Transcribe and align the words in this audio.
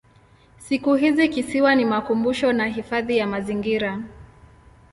Siku 0.57 0.93
hizi 0.95 1.29
kisiwa 1.29 1.75
ni 1.75 1.85
makumbusho 1.85 2.53
na 2.53 2.67
hifadhi 2.67 3.17
ya 3.17 3.27
mazingira. 3.27 4.01